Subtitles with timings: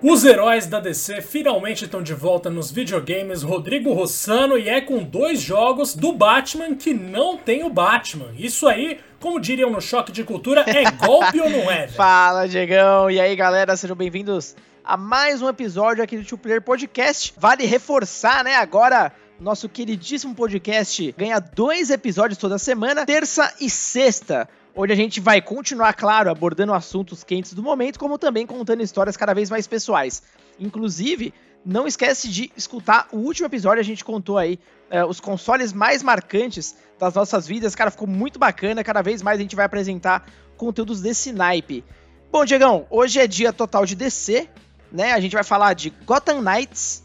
[0.00, 5.02] Os heróis da DC finalmente estão de volta nos videogames Rodrigo Rossano e é com
[5.02, 8.32] dois jogos do Batman que não tem o Batman.
[8.38, 11.88] Isso aí, como diriam no Choque de Cultura, é golpe ou não é?
[11.88, 13.10] Fala, Diegão!
[13.10, 17.34] E aí, galera, sejam bem-vindos a mais um episódio aqui do Two Player Podcast.
[17.36, 24.48] Vale reforçar, né, agora nosso queridíssimo podcast ganha dois episódios toda semana, terça e sexta
[24.80, 29.16] onde a gente vai continuar, claro, abordando assuntos quentes do momento, como também contando histórias
[29.16, 30.22] cada vez mais pessoais.
[30.56, 31.34] Inclusive,
[31.66, 34.56] não esquece de escutar o último episódio, a gente contou aí
[34.88, 37.74] uh, os consoles mais marcantes das nossas vidas.
[37.74, 40.24] Cara, ficou muito bacana, cada vez mais a gente vai apresentar
[40.56, 41.84] conteúdos desse naipe.
[42.30, 44.48] Bom, Diegão, hoje é dia total de DC,
[44.92, 45.12] né?
[45.12, 47.02] A gente vai falar de Gotham Knights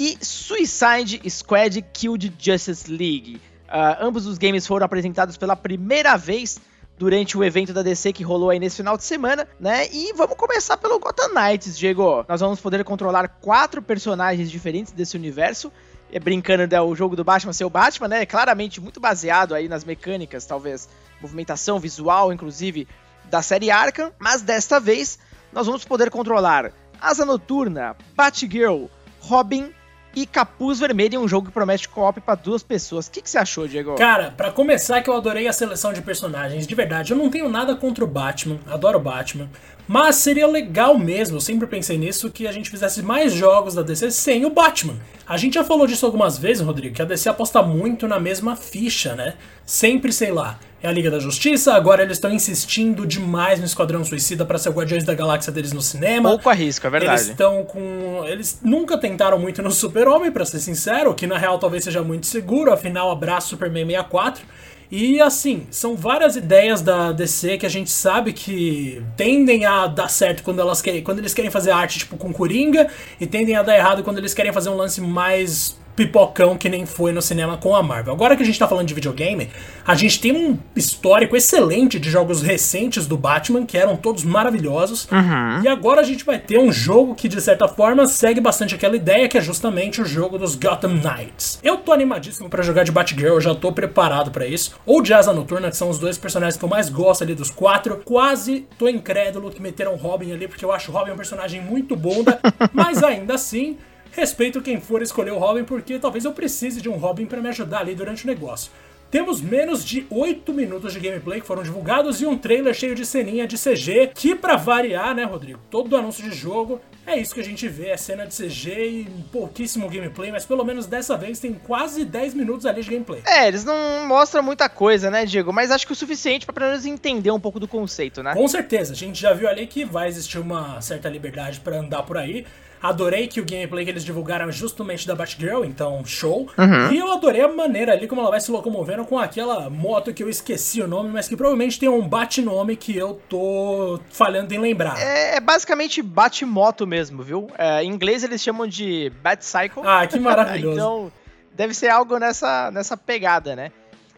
[0.00, 3.40] e Suicide Squad Killed Justice League.
[3.68, 6.58] Uh, ambos os games foram apresentados pela primeira vez
[6.98, 9.88] durante o evento da DC que rolou aí nesse final de semana, né?
[9.92, 12.24] E vamos começar pelo Gotham Knights, Diego.
[12.28, 15.72] Nós vamos poder controlar quatro personagens diferentes desse universo.
[16.12, 18.22] É, brincando né, o jogo do Batman ser o Batman, né?
[18.22, 20.88] É claramente muito baseado aí nas mecânicas, talvez,
[21.20, 22.86] movimentação visual, inclusive,
[23.28, 24.12] da série Arkham.
[24.18, 25.18] Mas desta vez,
[25.52, 28.84] nós vamos poder controlar Asa Noturna, Batgirl,
[29.20, 29.72] Robin
[30.14, 33.06] e Capuz Vermelho em um jogo que promete co-op pra duas pessoas.
[33.06, 33.94] O que, que você achou, Diego?
[33.94, 36.66] Cara, para começar que eu adorei a seleção de personagens.
[36.66, 39.48] De verdade, eu não tenho nada contra o Batman, adoro o Batman.
[39.86, 43.82] Mas seria legal mesmo, eu sempre pensei nisso, que a gente fizesse mais jogos da
[43.82, 44.96] DC sem o Batman.
[45.26, 48.56] A gente já falou disso algumas vezes, Rodrigo, que a DC aposta muito na mesma
[48.56, 49.34] ficha, né?
[49.64, 54.04] Sempre, sei lá, é a Liga da Justiça, agora eles estão insistindo demais no Esquadrão
[54.04, 56.28] Suicida para ser o Guardiões da Galáxia deles no cinema.
[56.28, 57.20] Pouco arrisco, é verdade.
[57.20, 58.22] Eles estão com.
[58.26, 62.26] Eles nunca tentaram muito no Super-Homem, pra ser sincero, que na real talvez seja muito
[62.26, 64.44] seguro, afinal, abraço Superman 64.
[64.90, 70.08] E assim, são várias ideias da DC que a gente sabe que tendem a dar
[70.08, 72.88] certo quando elas querem, quando eles querem fazer arte tipo com Coringa
[73.20, 76.86] e tendem a dar errado quando eles querem fazer um lance mais pipocão que nem
[76.86, 78.12] foi no cinema com a Marvel.
[78.12, 79.50] Agora que a gente tá falando de videogame,
[79.86, 85.08] a gente tem um histórico excelente de jogos recentes do Batman, que eram todos maravilhosos.
[85.10, 85.62] Uhum.
[85.62, 88.96] E agora a gente vai ter um jogo que, de certa forma, segue bastante aquela
[88.96, 91.60] ideia, que é justamente o jogo dos Gotham Knights.
[91.62, 94.74] Eu tô animadíssimo para jogar de Batgirl, eu já tô preparado para isso.
[94.84, 97.50] Ou de Asa Noturna, que são os dois personagens que eu mais gosto ali dos
[97.50, 98.02] quatro.
[98.04, 102.40] Quase tô incrédulo que meteram Robin ali, porque eu acho Robin um personagem muito bunda,
[102.72, 103.76] mas ainda assim
[104.16, 107.48] Respeito quem for escolher o Robin, porque talvez eu precise de um Robin para me
[107.48, 108.70] ajudar ali durante o negócio.
[109.10, 113.06] Temos menos de 8 minutos de gameplay que foram divulgados e um trailer cheio de
[113.06, 115.60] ceninha de CG, que para variar, né, Rodrigo?
[115.70, 119.06] Todo anúncio de jogo é isso que a gente vê, é cena de CG e
[119.30, 123.22] pouquíssimo gameplay, mas pelo menos dessa vez tem quase 10 minutos ali de gameplay.
[123.26, 125.52] É, eles não mostram muita coisa, né, Diego?
[125.52, 128.34] Mas acho que o suficiente para pelo menos entender um pouco do conceito, né?
[128.34, 132.02] Com certeza, a gente já viu ali que vai existir uma certa liberdade para andar
[132.02, 132.44] por aí.
[132.84, 136.50] Adorei que o gameplay que eles divulgaram é justamente da Batgirl, então show.
[136.58, 136.92] Uhum.
[136.92, 140.22] E eu adorei a maneira ali como ela vai se locomovendo com aquela moto que
[140.22, 144.58] eu esqueci o nome, mas que provavelmente tem um bat-nome que eu tô falhando em
[144.58, 145.00] lembrar.
[145.00, 147.48] É, é basicamente bat-moto mesmo, viu?
[147.56, 149.82] É, em inglês eles chamam de Bat-Cycle.
[149.82, 150.74] Ah, que maravilhoso.
[150.74, 151.12] então
[151.54, 153.72] deve ser algo nessa, nessa pegada, né?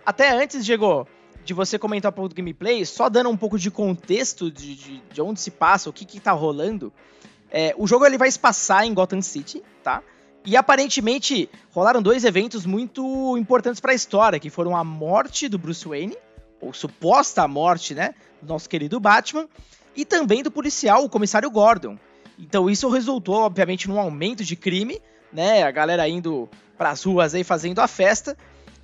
[0.05, 1.07] Até antes, Diego,
[1.45, 5.03] de você comentar um pouco do gameplay, só dando um pouco de contexto de, de,
[5.13, 6.93] de onde se passa, o que que tá rolando.
[7.51, 10.03] É, o jogo ele vai se passar em Gotham City, tá?
[10.45, 15.59] E aparentemente rolaram dois eventos muito importantes para a história, que foram a morte do
[15.59, 16.17] Bruce Wayne,
[16.61, 19.49] ou suposta morte, né, do nosso querido Batman,
[19.95, 21.99] e também do policial, o comissário Gordon.
[22.39, 25.01] Então isso resultou, obviamente, num aumento de crime,
[25.33, 26.49] né, a galera indo
[26.79, 28.37] para as ruas aí fazendo a festa.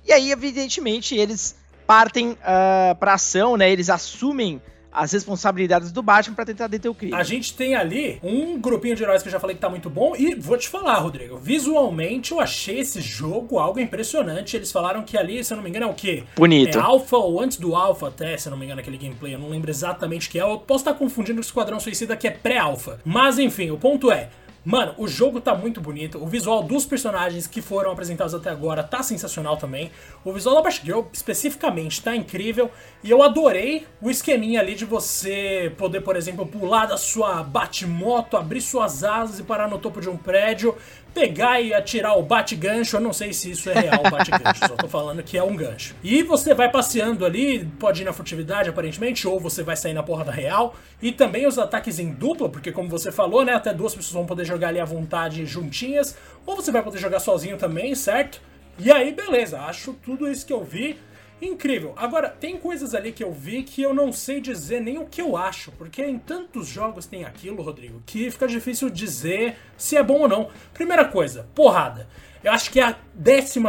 [0.05, 1.55] E aí, evidentemente, eles
[1.87, 3.69] partem uh, para ação, né?
[3.69, 4.61] Eles assumem
[4.93, 7.13] as responsabilidades do Batman para tentar deter o crime.
[7.13, 9.89] A gente tem ali um grupinho de heróis que eu já falei que tá muito
[9.89, 14.55] bom e vou te falar, Rodrigo, visualmente eu achei esse jogo algo impressionante.
[14.55, 16.23] Eles falaram que ali, se eu não me engano, é o quê?
[16.35, 16.77] Bonito.
[16.77, 19.39] É Alpha ou antes do Alpha até, se eu não me engano, aquele gameplay, eu
[19.39, 20.43] não lembro exatamente o que é.
[20.43, 22.99] Eu posso estar confundindo com o Esquadrão Suicida que é pré-alpha.
[23.03, 24.29] Mas enfim, o ponto é,
[24.65, 26.23] Mano, o jogo tá muito bonito.
[26.23, 29.91] O visual dos personagens que foram apresentados até agora tá sensacional também.
[30.23, 32.71] O visual da Batgirl, especificamente, tá incrível.
[33.03, 38.37] E eu adorei o esqueminha ali de você poder, por exemplo, pular da sua Batmoto,
[38.37, 40.77] abrir suas asas e parar no topo de um prédio,
[41.13, 42.97] pegar e atirar o bate-gancho.
[42.97, 45.95] Eu não sei se isso é real, bate-gancho, só tô falando que é um gancho.
[46.03, 50.03] E você vai passeando ali, pode ir na furtividade aparentemente, ou você vai sair na
[50.03, 50.75] porrada real.
[51.01, 54.25] E também os ataques em dupla, porque como você falou, né, até duas pessoas vão
[54.25, 58.41] poder jogar ali à vontade juntinhas, ou você vai poder jogar sozinho também, certo?
[58.79, 60.97] E aí, beleza, acho tudo isso que eu vi
[61.43, 61.93] Incrível.
[61.97, 65.21] Agora, tem coisas ali que eu vi que eu não sei dizer nem o que
[65.21, 70.01] eu acho, porque em tantos jogos tem aquilo, Rodrigo, que fica difícil dizer se é
[70.01, 70.49] bom ou não.
[70.73, 72.07] Primeira coisa, porrada.
[72.41, 73.59] Eu acho que é a 15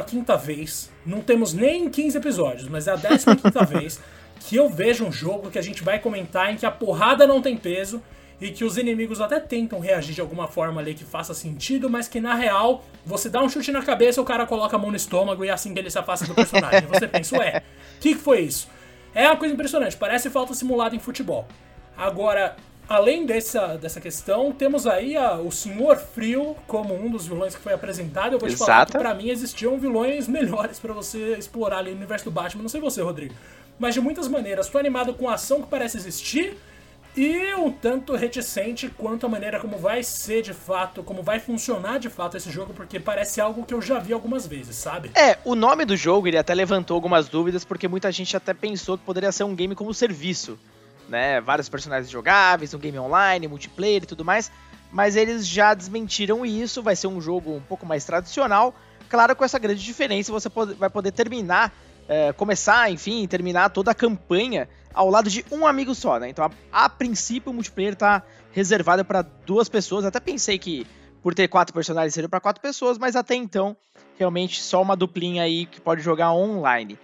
[0.45, 3.27] vez, não temos nem 15 episódios, mas é a 15
[3.69, 4.01] vez
[4.39, 7.43] que eu vejo um jogo que a gente vai comentar em que a porrada não
[7.43, 8.01] tem peso
[8.41, 12.09] e que os inimigos até tentam reagir de alguma forma ali que faça sentido, mas
[12.09, 14.97] que na real você dá um chute na cabeça, o cara coloca a mão no
[14.97, 16.87] estômago e é assim que ele se afasta do personagem.
[16.87, 17.63] você pensa, ué,
[17.97, 18.69] o que, que foi isso?
[19.15, 21.47] É uma coisa impressionante, parece falta simulada em futebol.
[21.97, 22.57] Agora,
[22.89, 27.61] além dessa, dessa questão, temos aí a, o Senhor Frio como um dos vilões que
[27.61, 28.33] foi apresentado.
[28.33, 28.67] Eu vou te Exato.
[28.67, 32.63] falar que pra mim existiam vilões melhores para você explorar ali no universo do Batman.
[32.63, 33.35] Não sei você, Rodrigo.
[33.79, 36.57] Mas de muitas maneiras, tô animado com a ação que parece existir
[37.17, 41.99] e um tanto reticente quanto à maneira como vai ser de fato, como vai funcionar
[41.99, 45.11] de fato esse jogo, porque parece algo que eu já vi algumas vezes, sabe?
[45.15, 48.99] É, o nome do jogo ele até levantou algumas dúvidas, porque muita gente até pensou
[48.99, 50.59] que poderia ser um game como serviço,
[51.09, 51.41] né?
[51.41, 54.51] Vários personagens jogáveis, um game online, multiplayer e tudo mais,
[54.91, 58.75] mas eles já desmentiram isso, vai ser um jogo um pouco mais tradicional,
[59.09, 61.73] claro, com essa grande diferença, você vai poder terminar,
[62.09, 66.29] é, começar, enfim, terminar toda a campanha ao lado de um amigo só, né?
[66.29, 70.05] Então, a, a princípio, o multiplayer tá reservado para duas pessoas.
[70.05, 70.87] Até pensei que
[71.23, 73.77] por ter quatro personagens seria para quatro pessoas, mas até então,
[74.17, 76.99] realmente só uma duplinha aí que pode jogar online.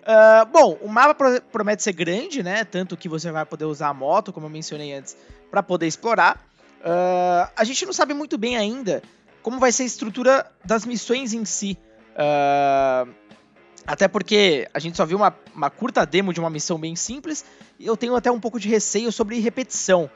[0.00, 2.64] Uh, bom, o mapa promete ser grande, né?
[2.64, 5.16] Tanto que você vai poder usar a moto, como eu mencionei antes,
[5.50, 6.36] para poder explorar.
[6.80, 9.02] Uh, a gente não sabe muito bem ainda
[9.42, 11.78] como vai ser a estrutura das missões em si.
[12.12, 13.08] Uh,
[13.86, 17.44] até porque a gente só viu uma, uma curta demo de uma missão bem simples,
[17.78, 20.10] e eu tenho até um pouco de receio sobre repetição.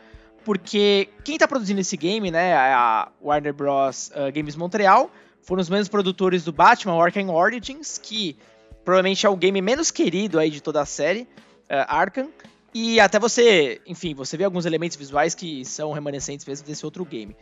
[0.44, 4.10] Porque quem está produzindo esse game, né, a Warner Bros.
[4.10, 5.10] Uh, Games Montreal,
[5.42, 8.36] foram os mesmos produtores do Batman Arkham Origins, que
[8.84, 12.28] provavelmente é o game menos querido aí de toda a série, uh, Arkham.
[12.74, 17.04] E até você, enfim, você vê alguns elementos visuais que são remanescentes mesmo desse outro
[17.04, 17.34] game.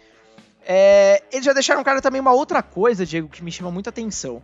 [0.64, 4.42] É, eles já deixaram claro também uma outra coisa, Diego, que me chama muita atenção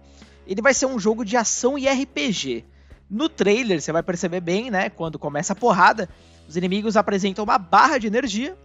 [0.49, 2.65] ele vai ser um jogo de ação e RPG.
[3.11, 4.89] No trailer, você vai perceber bem, né?
[4.89, 6.09] Quando começa a porrada,
[6.49, 8.57] os inimigos apresentam uma barra de energia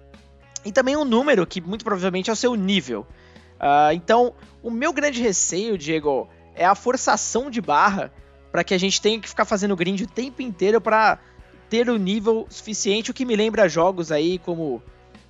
[0.66, 3.06] e também um número que muito provavelmente é o seu nível.
[3.56, 8.12] Uh, então, o meu grande receio, Diego, é a forçação de barra
[8.52, 11.20] para que a gente tenha que ficar fazendo grind o tempo inteiro para
[11.70, 14.82] ter o nível suficiente, o que me lembra jogos aí como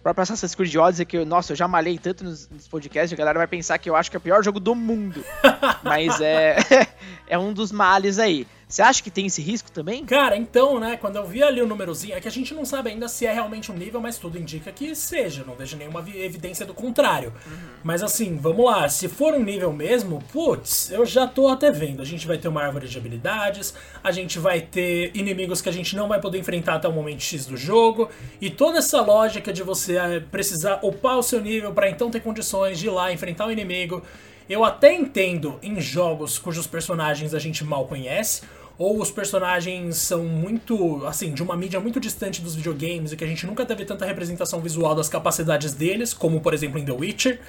[0.03, 3.39] próprio Assassin's Creed Odyssey, que, nossa, eu já malhei tanto nos, nos podcasts, a galera
[3.39, 5.23] vai pensar que eu acho que é o pior jogo do mundo.
[5.81, 6.57] Mas é,
[7.25, 8.45] é um dos males aí.
[8.73, 10.03] Você acha que tem esse risco também?
[10.03, 12.89] Cara, então, né, quando eu vi ali o númerozinho, é que a gente não sabe
[12.89, 16.65] ainda se é realmente um nível, mas tudo indica que seja, não vejo nenhuma evidência
[16.65, 17.31] do contrário.
[17.45, 17.57] Uhum.
[17.83, 22.01] Mas assim, vamos lá, se for um nível mesmo, putz, eu já tô até vendo.
[22.01, 25.71] A gente vai ter uma árvore de habilidades, a gente vai ter inimigos que a
[25.71, 28.09] gente não vai poder enfrentar até o momento X do jogo,
[28.41, 32.21] e toda essa lógica de você eh, precisar upar o seu nível para então ter
[32.21, 34.01] condições de ir lá enfrentar o inimigo.
[34.49, 38.41] Eu até entendo em jogos cujos personagens a gente mal conhece,
[38.77, 43.23] ou os personagens são muito, assim, de uma mídia muito distante dos videogames e que
[43.23, 46.91] a gente nunca teve tanta representação visual das capacidades deles, como por exemplo em The
[46.91, 47.39] Witcher.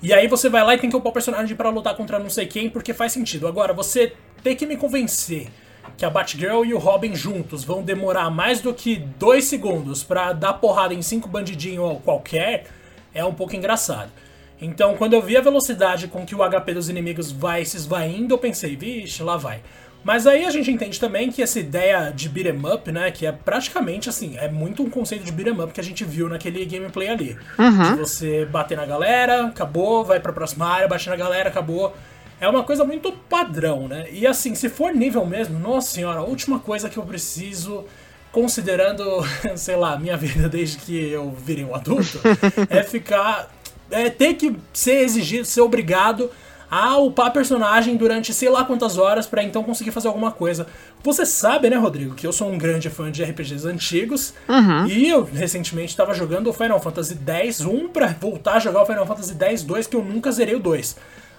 [0.00, 2.30] E aí você vai lá e tem que upar o personagem para lutar contra não
[2.30, 3.48] sei quem, porque faz sentido.
[3.48, 5.48] Agora, você tem que me convencer
[5.96, 10.32] que a Batgirl e o Robin juntos vão demorar mais do que dois segundos para
[10.32, 12.66] dar porrada em cinco bandidinhos qualquer,
[13.12, 14.12] é um pouco engraçado.
[14.60, 18.34] Então, quando eu vi a velocidade com que o HP dos inimigos vai se esvaindo,
[18.34, 19.60] eu pensei, vixe, lá vai.
[20.04, 23.32] Mas aí a gente entende também que essa ideia de beat'em up, né, que é
[23.32, 27.08] praticamente assim, é muito um conceito de beat'em up que a gente viu naquele gameplay
[27.08, 27.36] ali.
[27.58, 27.94] Uhum.
[27.94, 31.94] De você bater na galera, acabou, vai pra próxima área, bate na galera, acabou.
[32.40, 34.06] É uma coisa muito padrão, né?
[34.12, 37.84] E assim, se for nível mesmo, nossa senhora, a última coisa que eu preciso,
[38.30, 39.04] considerando,
[39.56, 42.20] sei lá, minha vida desde que eu virei um adulto,
[42.70, 43.52] é ficar.
[43.90, 46.30] É ter que ser exigido, ser obrigado
[46.70, 50.66] a upar personagem durante sei lá quantas horas para então conseguir fazer alguma coisa.
[51.02, 54.86] Você sabe, né, Rodrigo, que eu sou um grande fã de RPGs antigos uhum.
[54.86, 58.86] e eu recentemente estava jogando o Final Fantasy X 1 para voltar a jogar o
[58.86, 60.96] Final Fantasy X 2 que eu nunca zerei o 2.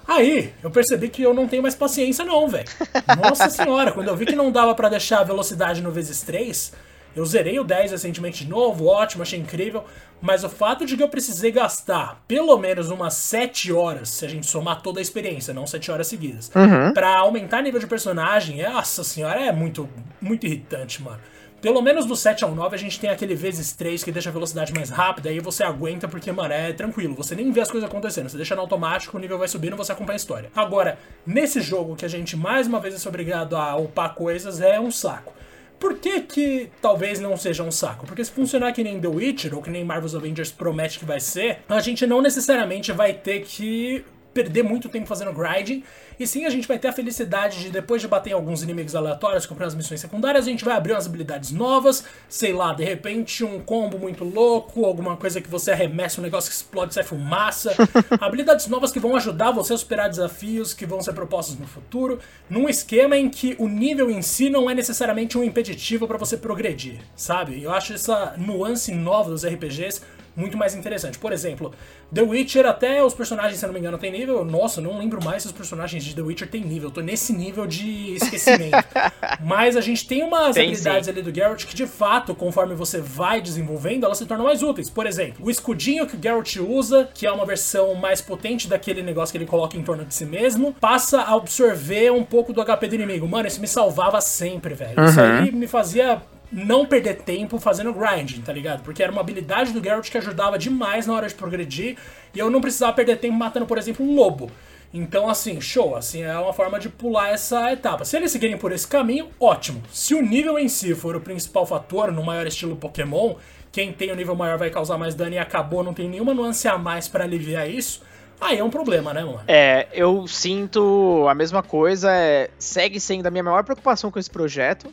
[0.07, 2.65] Aí, eu percebi que eu não tenho mais paciência não, velho.
[3.24, 6.74] Nossa senhora, quando eu vi que não dava para deixar a velocidade no vezes 3,
[7.19, 9.83] eu zerei o 10 recentemente de novo, ótimo, achei incrível.
[10.21, 14.29] Mas o fato de que eu precisei gastar pelo menos umas 7 horas, se a
[14.29, 16.93] gente somar toda a experiência, não 7 horas seguidas, uhum.
[16.93, 19.89] para aumentar nível de personagem, nossa senhora, é muito,
[20.21, 21.19] muito irritante, mano.
[21.61, 24.33] Pelo menos do 7 ao 9 a gente tem aquele vezes 3 que deixa a
[24.33, 27.15] velocidade mais rápida, aí você aguenta porque, mano, é tranquilo.
[27.15, 29.91] Você nem vê as coisas acontecendo, você deixa no automático, o nível vai subindo, você
[29.91, 30.49] acompanha a história.
[30.55, 30.97] Agora,
[31.27, 34.89] nesse jogo que a gente mais uma vez é obrigado a upar coisas, é um
[34.89, 35.33] saco.
[35.79, 38.05] Por que que talvez não seja um saco?
[38.05, 41.19] Porque se funcionar que nem The Witcher ou que nem Marvel's Avengers promete que vai
[41.19, 45.83] ser, a gente não necessariamente vai ter que perder muito tempo fazendo grinding.
[46.19, 48.95] E sim, a gente vai ter a felicidade de, depois de bater em alguns inimigos
[48.95, 52.83] aleatórios, comprar as missões secundárias, a gente vai abrir umas habilidades novas, sei lá, de
[52.83, 57.03] repente um combo muito louco, alguma coisa que você arremessa, um negócio que explode, sai
[57.03, 57.74] fumaça.
[58.19, 62.19] habilidades novas que vão ajudar você a superar desafios que vão ser propostos no futuro,
[62.50, 66.36] num esquema em que o nível em si não é necessariamente um impeditivo para você
[66.38, 67.63] progredir, sabe?
[67.63, 70.01] Eu acho essa nuance nova dos RPGs
[70.39, 71.19] muito mais interessante.
[71.19, 71.74] Por exemplo,
[72.13, 74.43] The Witcher, até os personagens, se não me engano, tem nível.
[74.46, 76.89] Nossa, não lembro mais se os personagens de The Witcher tem nível.
[76.89, 78.77] Eu tô nesse nível de esquecimento.
[79.43, 81.12] Mas a gente tem umas tem, habilidades sim.
[81.12, 84.89] ali do Geralt que, de fato, conforme você vai desenvolvendo, elas se tornam mais úteis.
[84.89, 89.01] Por exemplo, o escudinho que o Geralt usa, que é uma versão mais potente daquele
[89.01, 92.63] negócio que ele coloca em torno de si mesmo, passa a absorver um pouco do
[92.63, 93.27] HP do inimigo.
[93.27, 95.00] Mano, isso me salvava sempre, velho.
[95.00, 95.05] Uhum.
[95.05, 98.81] Isso aí me fazia não perder tempo fazendo grinding, tá ligado?
[98.83, 101.97] Porque era uma habilidade do Geralt que ajudava demais na hora de progredir
[102.33, 104.51] e eu não precisava perder tempo matando, por exemplo, um lobo.
[104.91, 108.03] Então, assim, show, assim, é uma forma de pular essa etapa.
[108.03, 109.83] Se eles seguirem por esse caminho, ótimo.
[109.91, 113.35] Se o nível em si for o principal fator, no maior estilo Pokémon,
[113.71, 116.67] quem tem o nível maior vai causar mais dano e acabou, não tem nenhuma nuance
[116.67, 118.01] a mais para aliviar isso,
[118.41, 119.43] aí é um problema, né, mano?
[119.47, 124.29] É, eu sinto a mesma coisa, é, segue sendo a minha maior preocupação com esse
[124.29, 124.91] projeto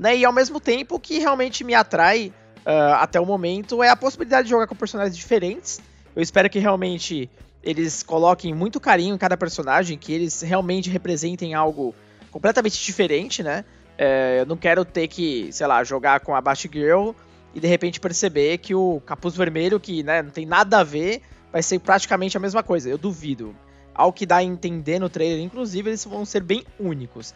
[0.00, 0.16] né?
[0.16, 4.44] E ao mesmo tempo que realmente me atrai uh, até o momento é a possibilidade
[4.44, 5.78] de jogar com personagens diferentes.
[6.16, 7.30] Eu espero que realmente
[7.62, 11.94] eles coloquem muito carinho em cada personagem, que eles realmente representem algo
[12.30, 13.62] completamente diferente, né?
[13.98, 17.10] É, eu não quero ter que, sei lá, jogar com a Batgirl
[17.54, 21.20] e de repente perceber que o Capuz Vermelho, que né, não tem nada a ver,
[21.52, 22.88] vai ser praticamente a mesma coisa.
[22.88, 23.54] Eu duvido.
[23.94, 27.34] Ao que dá a entender no trailer, inclusive, eles vão ser bem únicos.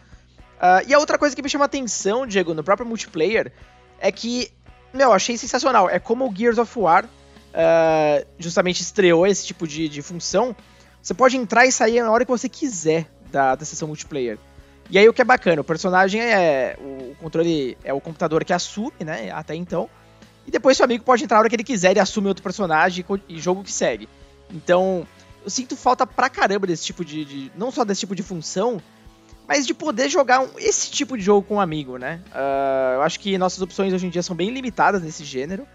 [0.55, 3.51] Uh, e a outra coisa que me chama atenção, Diego, no próprio multiplayer,
[3.99, 4.51] é que,
[4.93, 5.89] meu, achei sensacional.
[5.89, 10.55] É como o Gears of War uh, justamente estreou esse tipo de, de função.
[11.01, 14.37] Você pode entrar e sair na hora que você quiser da, da sessão multiplayer.
[14.89, 16.77] E aí o que é bacana, o personagem é.
[16.79, 19.31] O controle é o computador que assume, né?
[19.31, 19.89] Até então.
[20.45, 23.03] E depois seu amigo pode entrar na hora que ele quiser e assume outro personagem
[23.27, 24.07] e jogo que segue.
[24.51, 25.07] Então,
[25.43, 27.51] eu sinto falta pra caramba desse tipo de, de.
[27.55, 28.79] Não só desse tipo de função,
[29.47, 32.21] mas de poder jogar um, esse tipo de jogo com um amigo, né?
[32.31, 35.67] Uh, eu acho que nossas opções hoje em dia são bem limitadas nesse gênero.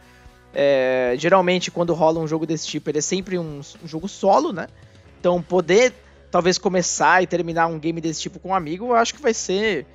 [0.53, 4.53] É, geralmente, quando rola um jogo desse tipo, ele é sempre um, um, jogo solo,
[4.53, 4.67] né?
[5.21, 5.93] Então, poder
[6.31, 9.35] talvez começar e terminar um game desse tipo com um amigo, eu acho que vai
[9.35, 9.87] ser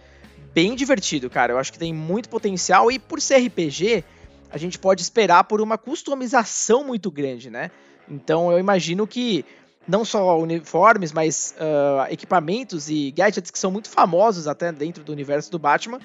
[0.54, 1.54] bem divertido, cara.
[1.54, 4.04] Eu acho que tem muito potencial e por ser RPG,
[4.50, 7.72] a gente pode esperar por uma customização muito grande, né?
[8.10, 9.44] Então, eu imagino que
[9.88, 15.12] não só uniformes, mas uh, equipamentos e gadgets que são muito famosos até dentro do
[15.12, 16.00] universo do Batman.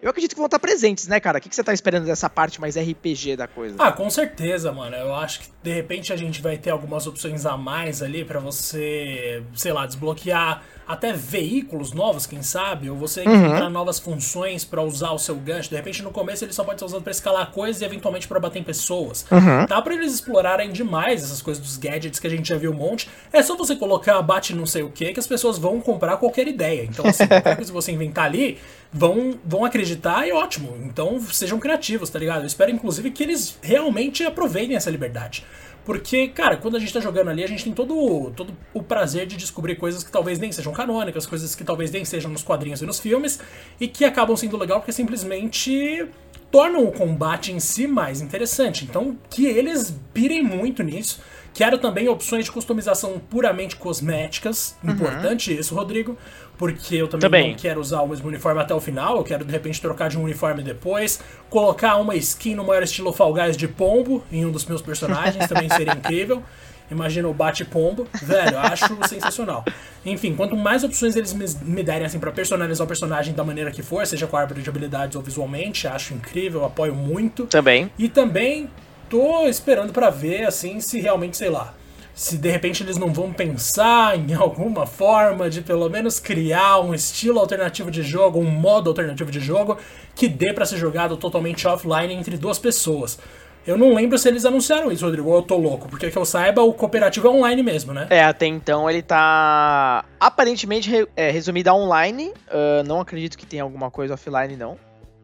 [0.00, 1.38] Eu acredito que vão estar presentes, né, cara?
[1.38, 3.76] O que, você tá esperando dessa parte mais RPG da coisa?
[3.78, 4.94] Ah, com certeza, mano.
[4.94, 8.38] Eu acho que de repente a gente vai ter algumas opções a mais ali para
[8.38, 13.34] você, sei lá, desbloquear até veículos novos, quem sabe, ou você uhum.
[13.34, 15.70] encontrar novas funções para usar o seu gancho.
[15.70, 18.38] De repente, no começo ele só pode ser usado para escalar coisas e eventualmente para
[18.38, 19.24] bater em pessoas.
[19.30, 19.64] Uhum.
[19.66, 22.74] Dá para eles explorarem demais essas coisas dos gadgets que a gente já viu um
[22.74, 23.08] monte.
[23.32, 26.46] É só você colocar bate não sei o que que as pessoas vão comprar qualquer
[26.46, 26.84] ideia.
[26.84, 28.58] Então, assim, qualquer coisa que você inventar ali,
[28.92, 30.76] vão, vão acreditar e ótimo.
[30.84, 32.42] Então, sejam criativos, tá ligado?
[32.42, 35.44] Eu espero, inclusive, que eles realmente aproveitem essa liberdade.
[35.84, 39.26] Porque, cara, quando a gente tá jogando ali, a gente tem todo, todo o prazer
[39.26, 42.80] de descobrir coisas que talvez nem sejam canônicas, coisas que talvez nem sejam nos quadrinhos
[42.80, 43.38] e nos filmes,
[43.78, 46.08] e que acabam sendo legal porque simplesmente
[46.50, 48.84] tornam o combate em si mais interessante.
[48.84, 51.20] Então, que eles pirem muito nisso.
[51.52, 54.76] Quero também opções de customização puramente cosméticas.
[54.82, 54.90] Uhum.
[54.90, 56.16] Importante isso, Rodrigo
[56.56, 59.44] porque eu também, também, não quero usar o mesmo uniforme até o final, eu quero
[59.44, 61.20] de repente trocar de um uniforme depois,
[61.50, 65.46] colocar uma skin no maior estilo Fall Guys de pombo em um dos meus personagens,
[65.48, 66.42] também seria incrível.
[66.90, 69.64] Imagina o bate-pombo, velho, acho sensacional.
[70.04, 73.70] Enfim, quanto mais opções eles me, me derem assim para personalizar o personagem da maneira
[73.70, 77.46] que for, seja com a árvore de habilidades ou visualmente, acho incrível, apoio muito.
[77.46, 77.90] Também.
[77.98, 78.68] E também
[79.08, 81.72] tô esperando para ver assim se realmente, sei lá,
[82.14, 86.94] se de repente eles não vão pensar em alguma forma de pelo menos criar um
[86.94, 89.76] estilo alternativo de jogo, um modo alternativo de jogo
[90.14, 93.18] que dê para ser jogado totalmente offline entre duas pessoas.
[93.66, 96.24] Eu não lembro se eles anunciaram isso, Rodrigo, ou eu tô louco, porque que eu
[96.24, 98.06] saiba, o cooperativo é online mesmo, né?
[98.10, 102.28] É, até então ele tá aparentemente re é, resumido a online.
[102.46, 104.78] Uh, não acredito que tenha alguma coisa offline, não.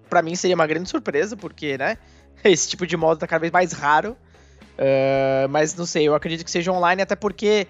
[0.09, 1.99] para mim seria uma grande surpresa, porque, né,
[2.43, 4.17] esse tipo de modo tá cada vez mais raro.
[4.81, 7.67] Uh, mas não sei, eu acredito que seja online, até porque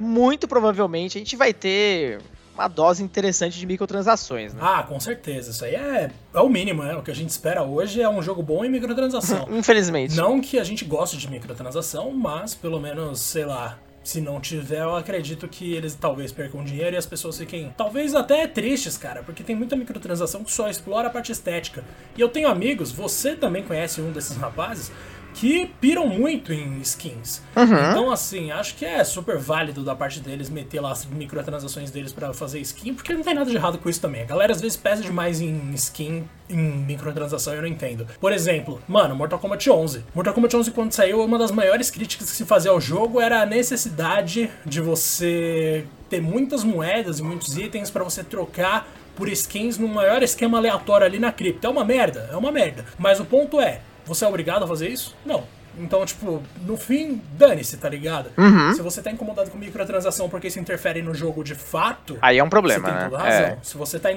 [0.00, 2.20] muito provavelmente a gente vai ter
[2.54, 4.60] uma dose interessante de microtransações, né?
[4.62, 5.50] Ah, com certeza.
[5.50, 6.96] Isso aí é, é o mínimo, né?
[6.96, 9.46] O que a gente espera hoje é um jogo bom em microtransação.
[9.52, 10.16] Infelizmente.
[10.16, 14.82] Não que a gente goste de microtransação, mas pelo menos, sei lá, se não tiver,
[14.82, 19.22] eu acredito que eles talvez percam dinheiro e as pessoas fiquem talvez até tristes, cara,
[19.22, 21.82] porque tem muita microtransação que só explora a parte estética.
[22.16, 24.92] E eu tenho amigos, você também conhece um desses rapazes,
[25.34, 27.42] que piram muito em skins.
[27.56, 27.90] Uhum.
[27.90, 32.12] Então, assim, acho que é super válido da parte deles meter lá as microtransações deles
[32.12, 34.22] para fazer skin, porque não tem nada de errado com isso também.
[34.22, 38.06] A galera às vezes pesa demais em skin, em microtransação, eu não entendo.
[38.20, 40.04] Por exemplo, mano, Mortal Kombat 11.
[40.14, 43.42] Mortal Kombat 11, quando saiu, uma das maiores críticas que se fazia ao jogo era
[43.42, 49.78] a necessidade de você ter muitas moedas e muitos itens para você trocar por skins
[49.78, 51.66] no maior esquema aleatório ali na cripta.
[51.66, 52.84] É uma merda, é uma merda.
[52.98, 55.14] Mas o ponto é, você é obrigado a fazer isso?
[55.24, 55.44] Não.
[55.76, 58.30] Então, tipo, no fim, dane-se, tá ligado?
[58.38, 58.72] Uhum.
[58.74, 62.16] Se você tá incomodado com microtransação porque isso interfere no jogo de fato.
[62.22, 63.10] Aí é um problema, você tem né?
[63.10, 63.46] toda razão.
[63.46, 63.58] É.
[63.62, 64.08] Se, você tá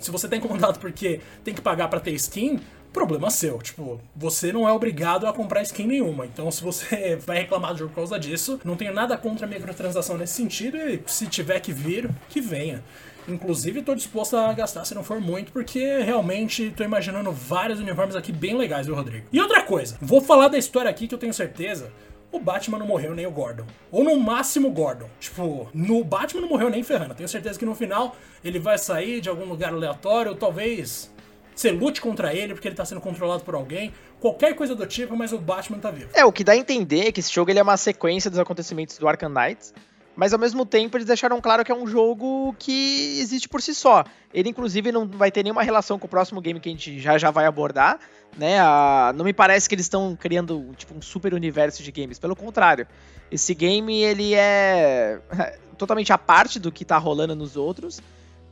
[0.00, 2.60] se você tá incomodado porque tem que pagar para ter skin,
[2.94, 3.58] problema seu.
[3.58, 6.24] Tipo, você não é obrigado a comprar skin nenhuma.
[6.24, 9.50] Então, se você vai reclamar do jogo por causa disso, não tenho nada contra a
[9.50, 10.78] microtransação nesse sentido.
[10.78, 12.82] E se tiver que vir, que venha.
[13.26, 18.14] Inclusive, estou disposto a gastar se não for muito, porque realmente estou imaginando vários uniformes
[18.14, 19.26] aqui bem legais, viu, Rodrigo?
[19.32, 21.90] E outra coisa, vou falar da história aqui que eu tenho certeza
[22.34, 23.64] o Batman não morreu nem o Gordon.
[23.92, 25.08] Ou no máximo Gordon.
[25.20, 27.14] Tipo, no Batman não morreu nem ferrando.
[27.14, 31.13] Tenho certeza que no final ele vai sair de algum lugar aleatório, talvez
[31.54, 33.92] você lute contra ele porque ele tá sendo controlado por alguém.
[34.20, 36.10] Qualquer coisa do tipo, mas o Batman tá vivo.
[36.14, 38.38] É, o que dá a entender é que esse jogo ele é uma sequência dos
[38.38, 39.72] acontecimentos do Arkham Knights.
[40.16, 43.74] Mas ao mesmo tempo eles deixaram claro que é um jogo que existe por si
[43.74, 44.04] só.
[44.32, 47.18] Ele inclusive não vai ter nenhuma relação com o próximo game que a gente já
[47.18, 47.98] já vai abordar,
[48.38, 48.60] né?
[48.60, 52.36] A, não me parece que eles estão criando tipo um super universo de games, pelo
[52.36, 52.86] contrário.
[53.30, 55.20] Esse game ele é
[55.76, 58.00] totalmente a parte do que tá rolando nos outros.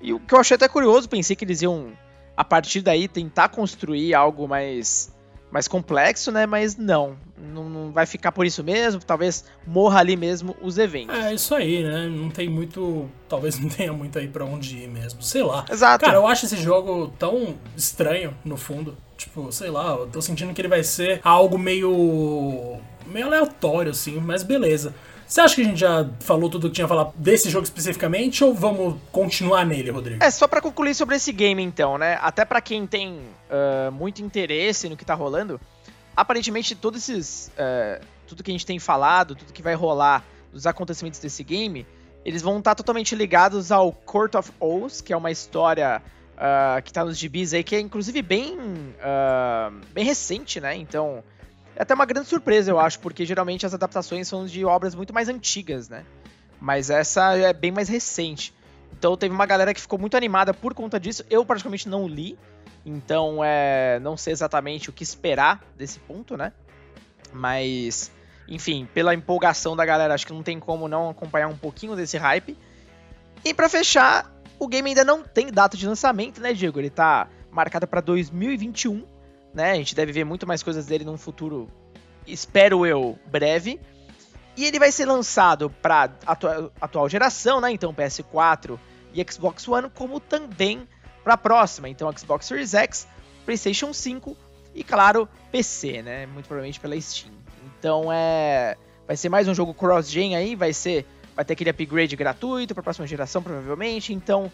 [0.00, 1.92] E o que eu achei até curioso, pensei que eles iam
[2.36, 5.12] a partir daí tentar construir algo mais
[5.52, 6.46] mais complexo, né?
[6.46, 9.02] Mas não, não, não, vai ficar por isso mesmo.
[9.04, 11.14] Talvez morra ali mesmo os eventos.
[11.14, 12.08] É isso aí, né?
[12.08, 15.22] Não tem muito, talvez não tenha muito aí para onde ir mesmo.
[15.22, 15.66] Sei lá.
[15.70, 16.06] Exato.
[16.06, 18.96] Cara, eu acho esse jogo tão estranho no fundo.
[19.18, 24.18] Tipo, sei lá, eu tô sentindo que ele vai ser algo meio meio aleatório assim,
[24.20, 24.94] mas beleza.
[25.32, 28.44] Você acha que a gente já falou tudo que tinha a falar desse jogo especificamente
[28.44, 30.22] ou vamos continuar nele, Rodrigo?
[30.22, 32.18] É, só para concluir sobre esse game então, né?
[32.20, 35.58] Até para quem tem uh, muito interesse no que tá rolando,
[36.14, 37.50] aparentemente todos esses.
[37.56, 41.86] Uh, tudo que a gente tem falado, tudo que vai rolar dos acontecimentos desse game,
[42.26, 46.02] eles vão estar tá totalmente ligados ao Court of Owls, que é uma história
[46.36, 48.58] uh, que tá nos gibis aí, que é inclusive bem,
[49.94, 50.76] bem recente, né?
[50.76, 51.24] Então
[51.76, 55.12] é até uma grande surpresa, eu acho, porque geralmente as adaptações são de obras muito
[55.12, 56.04] mais antigas, né?
[56.60, 58.54] Mas essa é bem mais recente.
[58.92, 61.24] Então teve uma galera que ficou muito animada por conta disso.
[61.30, 62.38] Eu praticamente não li,
[62.84, 66.52] então é, não sei exatamente o que esperar desse ponto, né?
[67.32, 68.12] Mas,
[68.46, 72.18] enfim, pela empolgação da galera, acho que não tem como não acompanhar um pouquinho desse
[72.18, 72.56] hype.
[73.44, 76.78] E para fechar, o game ainda não tem data de lançamento, né, Diego?
[76.78, 79.04] Ele tá marcado para 2021
[79.54, 79.72] né?
[79.72, 81.68] A gente deve ver muito mais coisas dele num futuro,
[82.26, 83.80] espero eu, breve.
[84.56, 87.72] E ele vai ser lançado para atual, atual geração, né?
[87.72, 88.78] Então PS4
[89.14, 90.86] e Xbox One, como também
[91.24, 93.06] para a próxima, então Xbox Series X,
[93.44, 94.36] PlayStation 5
[94.74, 96.26] e claro, PC, né?
[96.26, 97.32] Muito provavelmente pela Steam.
[97.78, 102.14] Então é vai ser mais um jogo cross-gen aí, vai ser vai ter aquele upgrade
[102.14, 104.12] gratuito para a próxima geração provavelmente.
[104.12, 104.50] Então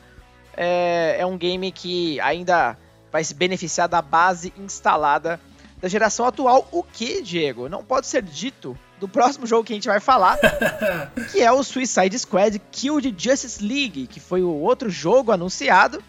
[0.57, 2.77] é, é um game que ainda
[3.11, 5.41] vai se beneficiar da base instalada
[5.81, 9.77] da geração atual, o que, Diego, não pode ser dito do próximo jogo que a
[9.77, 10.37] gente vai falar,
[11.31, 16.03] que é o Suicide Squad Kill the Justice League, que foi o outro jogo anunciado,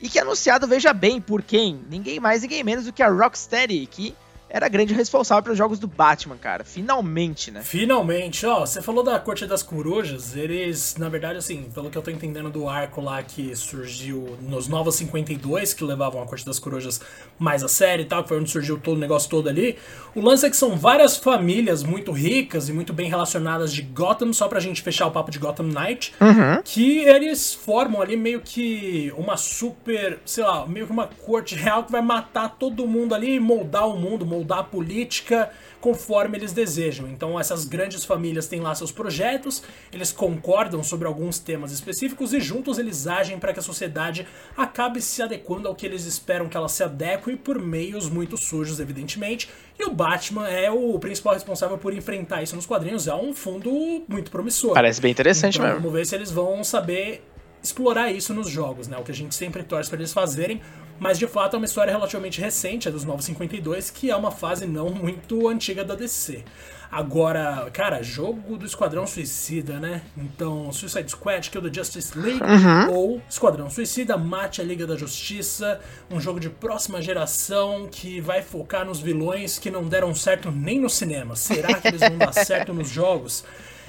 [0.00, 1.80] e que é anunciado, veja bem, por quem?
[1.88, 4.14] Ninguém mais, ninguém menos do que a Rocksteady, que
[4.48, 6.64] era grande responsável pelos jogos do Batman, cara.
[6.64, 7.62] Finalmente, né?
[7.62, 8.46] Finalmente.
[8.46, 10.36] Ó, você falou da Corte das Corujas.
[10.36, 14.68] Eles, na verdade, assim, pelo que eu tô entendendo do arco lá que surgiu nos
[14.68, 17.00] Novos 52, que levavam a Corte das Corujas
[17.38, 19.76] mais a série e tal, que foi onde surgiu todo o negócio todo ali.
[20.14, 24.32] O lance é que são várias famílias muito ricas e muito bem relacionadas de Gotham,
[24.32, 26.62] só pra gente fechar o papo de Gotham Knight, uhum.
[26.64, 31.84] que eles formam ali meio que uma super, sei lá, meio que uma corte real
[31.84, 36.52] que vai matar todo mundo ali e moldar o mundo, moldar a política conforme eles
[36.52, 37.08] desejam.
[37.08, 42.40] Então essas grandes famílias têm lá seus projetos, eles concordam sobre alguns temas específicos e
[42.40, 46.56] juntos eles agem para que a sociedade acabe se adequando ao que eles esperam que
[46.56, 49.48] ela se adeque por meios muito sujos, evidentemente.
[49.78, 53.06] E o Batman é o principal responsável por enfrentar isso nos quadrinhos.
[53.06, 53.70] É um fundo
[54.08, 54.74] muito promissor.
[54.74, 55.82] Parece bem interessante então, mesmo.
[55.82, 57.22] Vamos ver se eles vão saber
[57.62, 58.96] explorar isso nos jogos, né?
[58.96, 60.60] O que a gente sempre torce para eles fazerem.
[60.98, 64.66] Mas de fato é uma história relativamente recente, é dos 952, que é uma fase
[64.66, 66.44] não muito antiga da DC.
[66.90, 70.02] Agora, cara, jogo do Esquadrão Suicida, né?
[70.16, 72.94] Então, Suicide Squad, Kill the Justice League, uhum.
[72.94, 75.80] ou Esquadrão Suicida, Mate a Liga da Justiça,
[76.10, 80.80] um jogo de próxima geração que vai focar nos vilões que não deram certo nem
[80.80, 81.34] no cinema.
[81.34, 83.44] Será que eles vão dar certo nos jogos?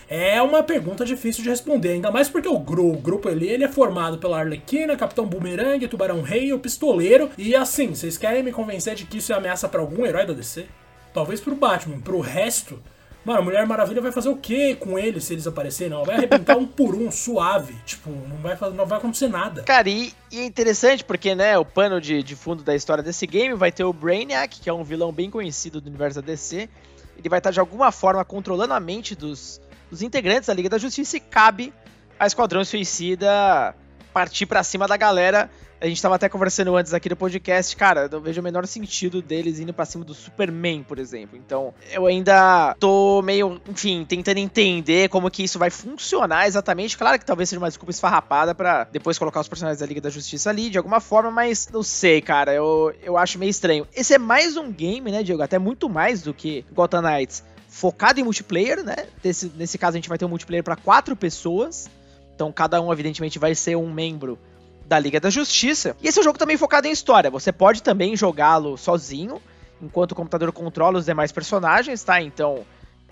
[0.09, 3.65] É uma pergunta difícil de responder, ainda mais porque o, gru, o grupo ali ele
[3.65, 7.29] é formado pela Arlequina, Capitão Boomerang, Tubarão Rei, o Pistoleiro.
[7.37, 10.33] E assim, vocês querem me convencer de que isso é ameaça para algum herói da
[10.33, 10.65] DC?
[11.13, 12.81] Talvez pro Batman, pro resto.
[13.25, 15.91] Mano, a Mulher Maravilha vai fazer o que com eles se eles aparecerem?
[15.91, 17.75] Não, vai arrebentar um por um, suave.
[17.85, 19.63] Tipo, não vai, não vai acontecer nada.
[19.63, 23.27] Cara, e, e é interessante porque, né, o pano de, de fundo da história desse
[23.27, 26.69] game vai ter o Brainiac, que é um vilão bem conhecido do universo da DC.
[27.17, 29.59] Ele vai estar de alguma forma controlando a mente dos,
[29.89, 31.73] dos integrantes da Liga da Justiça e cabe
[32.19, 33.75] a Esquadrão Suicida
[34.13, 35.49] partir para cima da galera.
[35.79, 39.21] A gente tava até conversando antes aqui do podcast, cara, eu vejo o menor sentido
[39.21, 41.37] deles indo pra cima do Superman, por exemplo.
[41.37, 46.97] Então, eu ainda tô meio, enfim, tentando entender como que isso vai funcionar exatamente.
[46.97, 50.09] Claro que talvez seja uma desculpa esfarrapada para depois colocar os personagens da Liga da
[50.09, 53.87] Justiça ali, de alguma forma, mas não sei, cara, eu, eu acho meio estranho.
[53.95, 55.43] Esse é mais um game, né, Diego?
[55.43, 58.95] Até muito mais do que Gotham Knights focado em multiplayer, né?
[59.23, 61.89] Nesse caso a gente vai ter um multiplayer para quatro pessoas.
[62.33, 64.39] Então cada um, evidentemente, vai ser um membro
[64.85, 65.95] da Liga da Justiça.
[66.01, 67.29] E esse é um jogo também focado em história.
[67.29, 69.41] Você pode também jogá-lo sozinho,
[69.81, 72.21] enquanto o computador controla os demais personagens, tá?
[72.21, 72.65] Então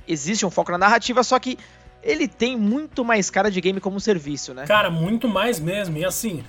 [0.07, 1.57] existe um foco na narrativa, só que
[2.01, 4.65] ele tem muito mais cara de game como serviço, né?
[4.65, 5.97] Cara, muito mais mesmo.
[5.97, 6.43] E assim,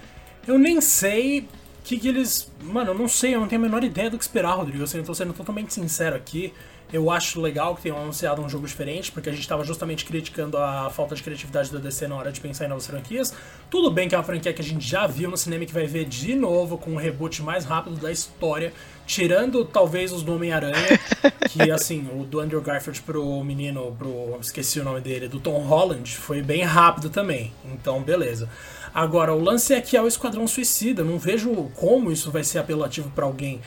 [0.46, 1.48] eu nem sei
[1.82, 2.52] que, que eles.
[2.62, 4.84] Mano, eu não sei, eu não tenho a menor ideia do que esperar, Rodrigo.
[4.84, 6.52] Assim, eu tô sendo totalmente sincero aqui.
[6.92, 10.56] Eu acho legal que tenham anunciado um jogo diferente, porque a gente estava justamente criticando
[10.56, 13.34] a falta de criatividade da DC na hora de pensar em novas franquias.
[13.68, 15.72] Tudo bem que é uma franquia que a gente já viu no cinema e que
[15.72, 18.72] vai ver de novo com o um reboot mais rápido da história,
[19.04, 21.00] tirando talvez os do Homem-Aranha,
[21.50, 24.38] que assim, o do Andrew Garfield pro menino, pro.
[24.40, 27.52] esqueci o nome dele, do Tom Holland, foi bem rápido também.
[27.64, 28.48] Então, beleza.
[28.94, 32.60] Agora, o lance é que é o Esquadrão Suicida, não vejo como isso vai ser
[32.60, 33.60] apelativo para alguém.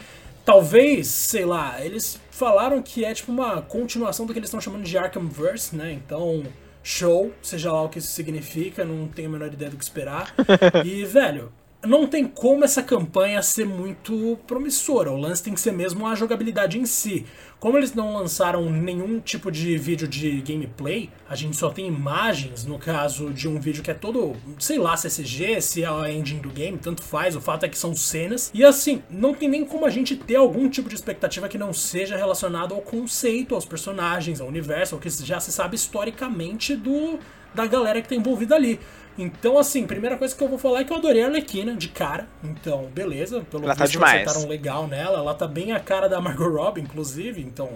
[0.45, 4.84] Talvez, sei lá, eles falaram que é tipo uma continuação do que eles estão chamando
[4.84, 5.91] de Arkhamverse, né?
[5.91, 6.43] Então,
[6.82, 10.34] show, seja lá o que isso significa, não tenho a menor ideia do que esperar.
[10.86, 11.52] E, velho,
[11.85, 15.11] não tem como essa campanha ser muito promissora.
[15.11, 17.25] O lance tem que ser mesmo a jogabilidade em si.
[17.57, 22.65] Como eles não lançaram nenhum tipo de vídeo de gameplay, a gente só tem imagens,
[22.65, 26.39] no caso de um vídeo que é todo, sei lá, CCG, se é a engine
[26.39, 28.51] do game, tanto faz, o fato é que são cenas.
[28.53, 31.73] E assim, não tem nem como a gente ter algum tipo de expectativa que não
[31.73, 37.19] seja relacionado ao conceito, aos personagens, ao universo, ao que já se sabe historicamente do
[37.53, 38.79] da galera que tá envolvida ali.
[39.21, 41.89] Então, assim, primeira coisa que eu vou falar é que eu adorei a Arlequina de
[41.89, 42.25] cara.
[42.41, 43.41] Então, beleza.
[43.51, 44.21] Pelo ela tá demais.
[44.21, 45.19] acertaram legal nela.
[45.19, 47.41] Ela tá bem a cara da Margot Robbie, inclusive.
[47.41, 47.71] Então,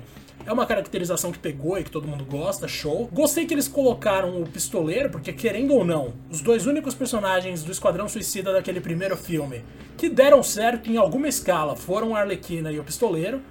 [0.46, 3.10] é uma caracterização que pegou e que todo mundo gosta, show.
[3.12, 7.72] Gostei que eles colocaram o pistoleiro, porque querendo ou não, os dois únicos personagens do
[7.72, 9.64] Esquadrão Suicida daquele primeiro filme
[9.98, 13.42] que deram certo em alguma escala foram a Arlequina e o pistoleiro.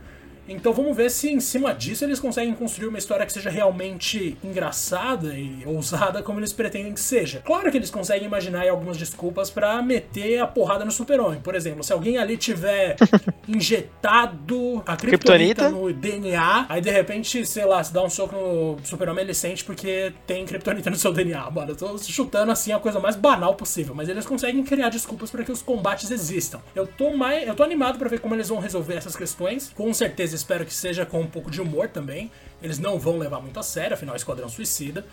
[0.48, 4.36] Então vamos ver se em cima disso eles conseguem construir uma história que seja realmente
[4.42, 7.40] engraçada e ousada como eles pretendem que seja.
[7.44, 11.40] Claro que eles conseguem imaginar algumas desculpas para meter a porrada no super-homem.
[11.40, 12.96] Por exemplo, se alguém ali tiver
[13.46, 18.78] injetado a criptonita no DNA, aí de repente, sei lá, se dá um soco no
[18.84, 21.50] super-homem, ele sente porque tem criptonita no seu DNA.
[21.50, 25.30] Mano, eu tô chutando assim a coisa mais banal possível, mas eles conseguem criar desculpas
[25.30, 26.60] para que os combates existam.
[26.74, 29.72] Eu tô mais, eu tô animado para ver como eles vão resolver essas questões.
[29.74, 32.30] Com certeza espero que seja com um pouco de humor também.
[32.62, 35.04] Eles não vão levar muito a sério, afinal, Esquadrão Suicida.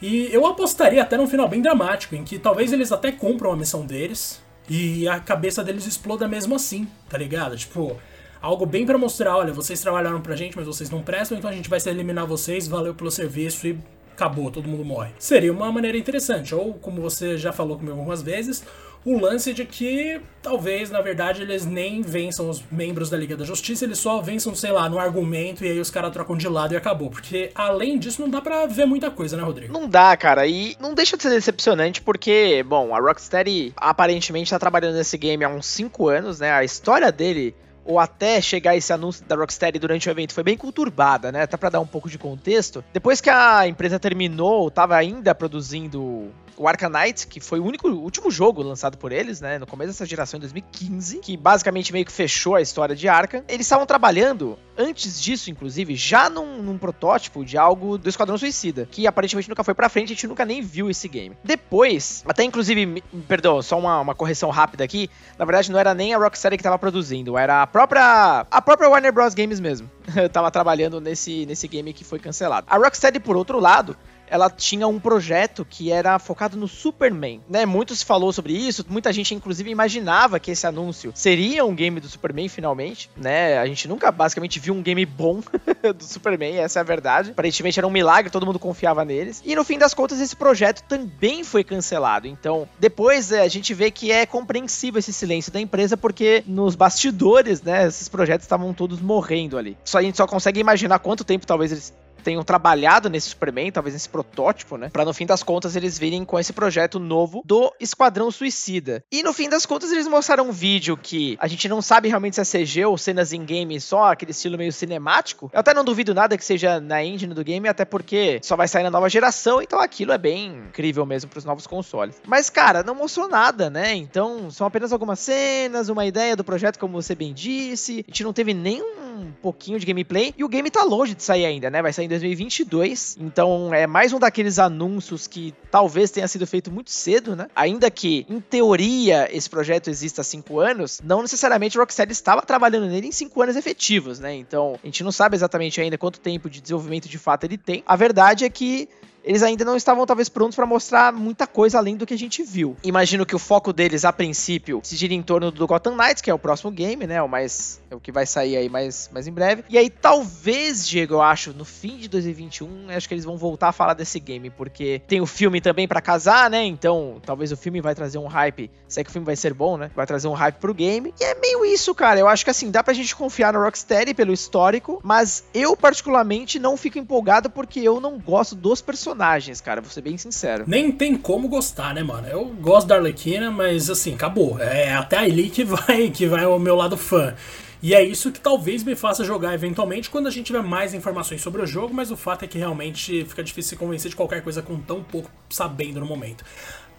[0.00, 3.56] E eu apostaria até num final bem dramático, em que talvez eles até cumpram a
[3.56, 7.56] missão deles e a cabeça deles exploda mesmo assim, tá ligado?
[7.56, 7.96] Tipo,
[8.40, 11.52] algo bem para mostrar, olha, vocês trabalharam pra gente, mas vocês não prestam, então a
[11.52, 13.78] gente vai se eliminar vocês, valeu pelo serviço e
[14.12, 15.10] acabou, todo mundo morre.
[15.18, 18.64] Seria uma maneira interessante, ou como você já falou comigo algumas vezes,
[19.04, 23.44] o lance de que talvez, na verdade, eles nem vençam os membros da Liga da
[23.44, 26.74] Justiça, eles só vençam, sei lá, no argumento e aí os caras trocam de lado
[26.74, 27.10] e acabou.
[27.10, 29.72] Porque além disso, não dá pra ver muita coisa, né, Rodrigo?
[29.72, 30.46] Não dá, cara.
[30.46, 35.44] E não deixa de ser decepcionante porque, bom, a Rocksteady aparentemente tá trabalhando nesse game
[35.44, 36.50] há uns 5 anos, né?
[36.52, 37.54] A história dele
[37.88, 41.44] ou até chegar esse anúncio da Rocksteady durante o evento foi bem conturbada, né?
[41.44, 42.84] Até para dar um pouco de contexto.
[42.92, 48.30] Depois que a empresa terminou, estava ainda produzindo o Arcanite, que foi o único, último
[48.30, 52.12] jogo lançado por eles, né, no começo dessa geração em 2015, que basicamente meio que
[52.12, 53.42] fechou a história de Arkham.
[53.48, 58.88] Eles estavam trabalhando, antes disso, inclusive, já num, num, protótipo de algo do Esquadrão Suicida,
[58.90, 61.36] que aparentemente nunca foi pra frente, a gente nunca nem viu esse game.
[61.44, 66.14] Depois, até inclusive, perdão, só uma, uma correção rápida aqui, na verdade não era nem
[66.14, 69.34] a Rocksteady que tava produzindo, era a própria, a própria Warner Bros.
[69.34, 69.90] Games mesmo.
[70.32, 72.66] tava trabalhando nesse, nesse game que foi cancelado.
[72.68, 73.96] A Rocksteady, por outro lado,
[74.30, 77.66] ela tinha um projeto que era focado no Superman, né?
[77.66, 82.00] Muito se falou sobre isso, muita gente inclusive imaginava que esse anúncio seria um game
[82.00, 83.58] do Superman finalmente, né?
[83.58, 85.40] A gente nunca basicamente viu um game bom
[85.96, 87.30] do Superman, essa é a verdade.
[87.30, 89.42] Aparentemente era um milagre, todo mundo confiava neles.
[89.44, 92.26] E no fim das contas esse projeto também foi cancelado.
[92.26, 96.74] Então, depois é, a gente vê que é compreensível esse silêncio da empresa porque nos
[96.74, 99.76] bastidores, né, esses projetos estavam todos morrendo ali.
[99.84, 103.94] Só a gente só consegue imaginar quanto tempo talvez eles tenham trabalhado nesse Superman, talvez
[103.94, 104.90] nesse protótipo, né?
[104.92, 109.02] Pra no fim das contas eles virem com esse projeto novo do Esquadrão Suicida.
[109.10, 112.34] E no fim das contas eles mostraram um vídeo que a gente não sabe realmente
[112.36, 115.50] se é CG ou cenas em game, só aquele estilo meio cinemático.
[115.52, 118.68] Eu até não duvido nada que seja na engine do game, até porque só vai
[118.68, 122.20] sair na nova geração, então aquilo é bem incrível mesmo para os novos consoles.
[122.26, 123.94] Mas cara, não mostrou nada, né?
[123.94, 128.04] Então são apenas algumas cenas, uma ideia do projeto, como você bem disse.
[128.06, 131.22] A gente não teve nenhum um pouquinho de gameplay e o game tá longe de
[131.22, 131.82] sair ainda, né?
[131.82, 133.16] Vai sair em 2022.
[133.20, 137.48] Então é mais um daqueles anúncios que talvez tenha sido feito muito cedo, né?
[137.54, 142.42] Ainda que, em teoria, esse projeto exista há cinco anos, não necessariamente o Rocksteady estava
[142.42, 144.34] trabalhando nele em cinco anos efetivos, né?
[144.34, 147.82] Então a gente não sabe exatamente ainda quanto tempo de desenvolvimento de fato ele tem.
[147.86, 148.88] A verdade é que
[149.24, 152.42] eles ainda não estavam talvez prontos para mostrar muita coisa além do que a gente
[152.42, 152.76] viu.
[152.82, 156.30] Imagino que o foco deles a princípio se gira em torno do Gotham Knights, que
[156.30, 157.20] é o próximo game, né?
[157.20, 159.64] O mais é o que vai sair aí mais, mais em breve.
[159.68, 163.68] E aí talvez, Diego, eu acho, no fim de 2021, acho que eles vão voltar
[163.68, 166.64] a falar desse game, porque tem o filme também para casar, né?
[166.64, 169.52] Então, talvez o filme vai trazer um hype, se é que o filme vai ser
[169.52, 169.90] bom, né?
[169.94, 171.12] Vai trazer um hype pro game.
[171.20, 172.18] E é meio isso, cara.
[172.18, 176.58] Eu acho que assim, dá pra gente confiar no Rocksteady pelo histórico, mas eu particularmente
[176.58, 180.64] não fico empolgado porque eu não gosto dos personagens personagens, cara, vou ser bem sincero.
[180.66, 182.28] Nem tem como gostar, né, mano?
[182.28, 184.60] Eu gosto da Arlequina, mas assim, acabou.
[184.60, 187.34] É até ali que vai, que vai o meu lado fã.
[187.82, 191.40] E é isso que talvez me faça jogar eventualmente quando a gente tiver mais informações
[191.40, 194.42] sobre o jogo, mas o fato é que realmente fica difícil se convencer de qualquer
[194.42, 196.44] coisa com tão pouco sabendo no momento.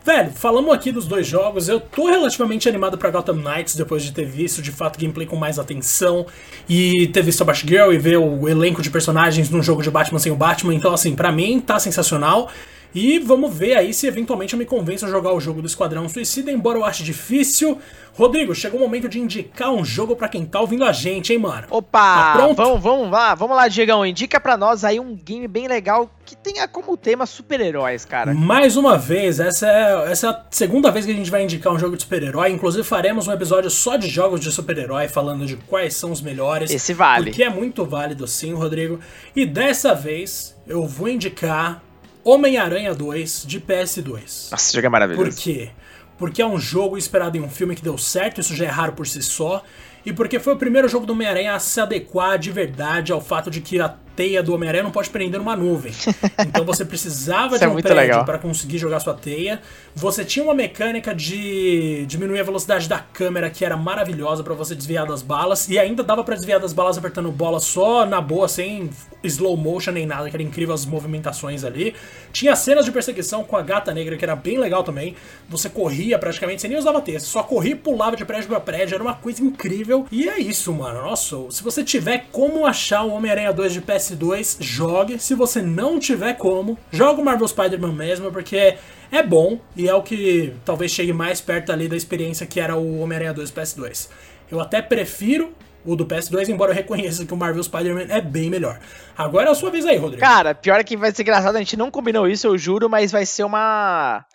[0.10, 4.12] Velho, falamos aqui dos dois jogos, eu tô relativamente animado para Gotham Knights depois de
[4.12, 6.26] ter visto de fato gameplay com mais atenção
[6.68, 10.18] e ter visto a Batgirl e ver o elenco de personagens num jogo de Batman
[10.18, 12.50] sem o Batman, então assim, para mim tá sensacional.
[12.94, 16.10] E vamos ver aí se eventualmente eu me convenço a jogar o jogo do Esquadrão
[16.10, 17.78] Suicida, embora eu ache difícil.
[18.14, 21.40] Rodrigo, chegou o momento de indicar um jogo para quem tá ouvindo a gente, hein,
[21.40, 21.68] mano?
[21.70, 22.16] Opa!
[22.16, 22.56] Tá pronto?
[22.56, 24.06] Vamos, vamos lá, vamos lá, Diegão.
[24.06, 28.34] Indica para nós aí um game bem legal que tenha como tema super-heróis, cara.
[28.34, 31.72] Mais uma vez, essa é, essa é a segunda vez que a gente vai indicar
[31.72, 32.52] um jogo de super-herói.
[32.52, 36.72] Inclusive, faremos um episódio só de jogos de super-herói, falando de quais são os melhores.
[36.72, 37.30] Esse vale.
[37.30, 39.00] Porque é muito válido, sim, Rodrigo.
[39.36, 41.82] E dessa vez, eu vou indicar
[42.24, 44.52] Homem-Aranha 2 de PS2.
[44.52, 45.30] Nossa, esse jogo é maravilhoso.
[45.30, 45.72] Por quê?
[46.18, 48.92] Porque é um jogo inspirado em um filme que deu certo, isso já é raro
[48.92, 49.64] por si só,
[50.06, 53.50] e porque foi o primeiro jogo do Homem-Aranha a se adequar de verdade ao fato
[53.50, 55.94] de que a teia do Homem-Aranha não pode prender numa nuvem.
[56.50, 59.62] Então você precisava de é um prédio para conseguir jogar sua teia.
[59.96, 64.74] Você tinha uma mecânica de diminuir a velocidade da câmera que era maravilhosa para você
[64.74, 65.70] desviar das balas.
[65.70, 68.90] E ainda dava para desviar das balas apertando bola só na boa, sem
[69.24, 71.94] slow motion nem nada, que era incrível as movimentações ali.
[72.32, 75.16] Tinha cenas de perseguição com a gata negra, que era bem legal também.
[75.48, 78.60] Você corria praticamente, você nem usava teia, você só corria e pulava de prédio para
[78.60, 80.06] prédio, era uma coisa incrível.
[80.12, 81.02] E é isso, mano.
[81.02, 85.20] Nossa, se você tiver como achar o Homem-Aranha 2 de PS PS2, jogue.
[85.20, 88.78] Se você não tiver como, joga o Marvel Spider-Man mesmo, porque
[89.12, 92.76] é bom e é o que talvez chegue mais perto ali da experiência que era
[92.76, 94.10] o Homem-Aranha 2 PS2.
[94.52, 95.54] Eu até prefiro
[95.86, 98.80] o do PS2, embora eu reconheça que o Marvel Spider-Man é bem melhor.
[99.18, 100.22] Agora é a sua vez aí, Rodrigo.
[100.22, 103.12] Cara, pior é que vai ser engraçado, a gente não combinou isso, eu juro, mas
[103.12, 104.26] vai ser uma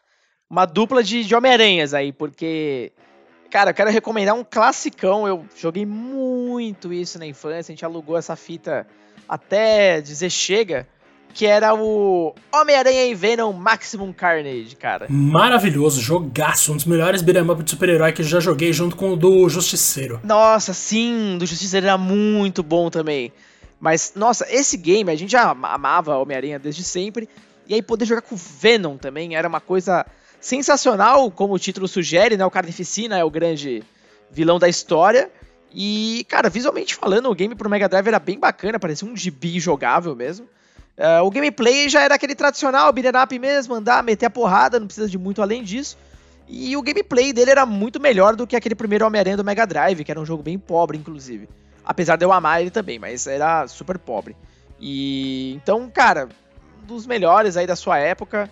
[0.48, 2.92] uma dupla de, de Homem-Aranhas aí, porque
[3.54, 5.28] Cara, eu quero recomendar um classicão.
[5.28, 7.70] Eu joguei muito isso na infância.
[7.70, 8.84] A gente alugou essa fita
[9.28, 10.86] até dizer chega,
[11.34, 15.06] que era o Homem-Aranha e Venom Maximum Carnage, cara.
[15.08, 19.12] Maravilhoso, jogaço, um dos melhores beat'em up de super-herói que eu já joguei junto com
[19.12, 20.20] o do Justiceiro.
[20.22, 23.32] Nossa, sim, do Justiceiro era muito bom também.
[23.80, 27.28] Mas, nossa, esse game, a gente já amava Homem-Aranha desde sempre,
[27.66, 30.06] e aí poder jogar com Venom também era uma coisa
[30.40, 32.46] sensacional, como o título sugere, né?
[32.46, 33.82] O Carnificina é o grande
[34.30, 35.30] vilão da história,
[35.74, 39.58] E, cara, visualmente falando, o game pro Mega Drive era bem bacana, parecia um gibi
[39.58, 40.46] jogável mesmo.
[40.96, 44.86] Uh, o gameplay já era aquele tradicional, beat'em up mesmo, andar, meter a porrada, não
[44.86, 45.98] precisa de muito além disso.
[46.48, 50.04] E o gameplay dele era muito melhor do que aquele primeiro Homem-Aranha do Mega Drive,
[50.04, 51.48] que era um jogo bem pobre, inclusive.
[51.84, 54.36] Apesar de eu amar ele também, mas era super pobre.
[54.78, 56.28] E então, cara,
[56.82, 58.48] um dos melhores aí da sua época.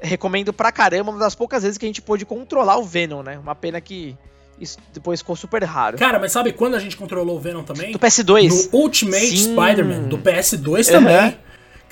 [0.00, 3.38] Recomendo pra caramba, uma das poucas vezes que a gente pôde controlar o Venom, né?
[3.38, 4.16] Uma pena que
[4.62, 5.98] isso depois ficou super raro.
[5.98, 7.92] Cara, mas sabe quando a gente controlou o Venom também?
[7.92, 8.70] Do PS2.
[8.72, 11.26] No Ultimate Spider-Man, do PS2 também.
[11.26, 11.34] Uhum.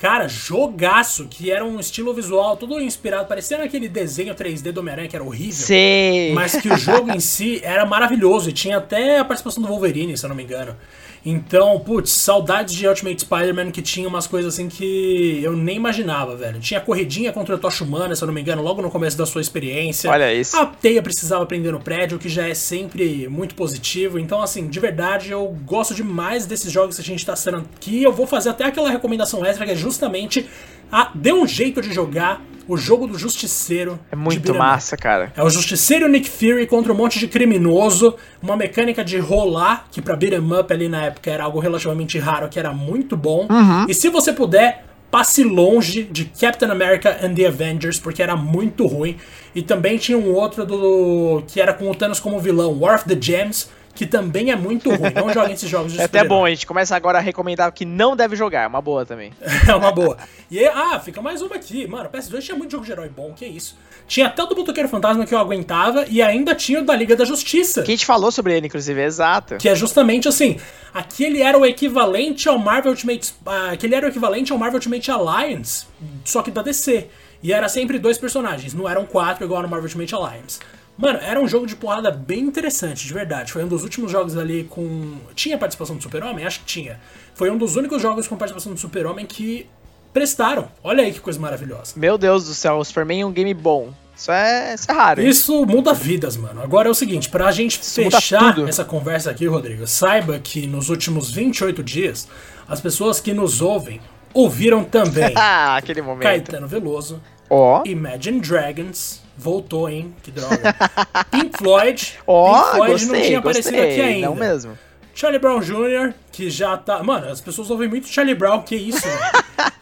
[0.01, 5.07] Cara, jogaço, que era um estilo visual todo inspirado, parecendo aquele desenho 3D do Homem-Aranha,
[5.07, 5.63] que era horrível.
[5.63, 6.33] Sei.
[6.33, 10.17] Mas que o jogo em si era maravilhoso e tinha até a participação do Wolverine,
[10.17, 10.75] se eu não me engano.
[11.23, 16.35] Então, putz, saudades de Ultimate Spider-Man que tinha umas coisas assim que eu nem imaginava,
[16.35, 16.59] velho.
[16.59, 19.25] Tinha corridinha contra a tocha humana, se eu não me engano, logo no começo da
[19.25, 20.09] sua experiência.
[20.09, 20.57] Olha isso.
[20.57, 24.17] A teia precisava prender no prédio, o que já é sempre muito positivo.
[24.17, 28.01] Então, assim, de verdade, eu gosto demais desses jogos que a gente tá sendo aqui.
[28.01, 30.49] Eu vou fazer até aquela recomendação extra que é justamente
[30.91, 33.99] a dê um jeito de jogar o jogo do Justiceiro.
[34.11, 35.31] É muito massa, cara.
[35.35, 40.01] É o Justiceiro Nick Fury contra um monte de criminoso, uma mecânica de rolar, que
[40.01, 43.47] pra beat'em up ali na época era algo relativamente raro, que era muito bom.
[43.49, 43.85] Uhum.
[43.87, 48.87] E se você puder, passe longe de Captain America and the Avengers, porque era muito
[48.87, 49.17] ruim.
[49.53, 53.05] E também tinha um outro do que era com o Thanos como vilão, War of
[53.05, 55.13] the Gems, que também é muito ruim.
[55.13, 57.85] Não joguem esses jogos de É até bom, a gente começa agora a recomendar que
[57.85, 59.31] não deve jogar, é uma boa também.
[59.67, 60.17] é uma boa.
[60.49, 61.87] E ah, fica mais uma aqui.
[61.87, 63.77] Mano, o PS2 tinha muito jogo de herói bom, que isso.
[64.07, 67.15] Tinha até o do Botoqueiro Fantasma que eu aguentava e ainda tinha o da Liga
[67.15, 67.81] da Justiça.
[67.83, 69.57] Que a gente falou sobre ele, inclusive, exato.
[69.57, 70.57] Que é justamente assim,
[70.93, 75.09] aquele era o equivalente ao Marvel Ultimate, uh, aquele era o equivalente ao Marvel Ultimate
[75.09, 75.85] Alliance,
[76.25, 77.07] só que da DC.
[77.43, 80.59] E era sempre dois personagens, não eram quatro igual no Marvel Ultimate Alliance.
[80.97, 83.51] Mano, era um jogo de porrada bem interessante, de verdade.
[83.51, 85.17] Foi um dos últimos jogos ali com.
[85.33, 86.45] Tinha participação do Super-Homem?
[86.45, 86.99] Acho que tinha.
[87.33, 89.67] Foi um dos únicos jogos com participação do Super-Homem que
[90.13, 90.67] prestaram.
[90.83, 91.93] Olha aí que coisa maravilhosa.
[91.95, 93.93] Meu Deus do céu, o Superman é um game bom.
[94.15, 95.21] Isso é, isso é raro.
[95.21, 95.29] Hein?
[95.29, 96.61] Isso muda vidas, mano.
[96.61, 100.89] Agora é o seguinte, pra gente isso fechar essa conversa aqui, Rodrigo, saiba que nos
[100.89, 102.27] últimos 28 dias,
[102.67, 103.99] as pessoas que nos ouvem
[104.33, 106.23] ouviram também Aquele momento.
[106.23, 107.81] Caetano Veloso, oh.
[107.85, 110.13] Imagine Dragons, Voltou, hein?
[110.21, 110.75] Que droga.
[111.31, 112.19] Pink Floyd.
[112.27, 114.27] Ó, Pink Floyd gostei, não tinha aparecido gostei, aqui ainda.
[114.27, 114.77] Não mesmo.
[115.21, 117.03] Charlie Brown Jr., que já tá.
[117.03, 119.21] Mano, as pessoas ouvem muito Charlie Brown, que isso, mano.